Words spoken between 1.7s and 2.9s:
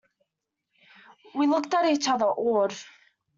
at each other, awed.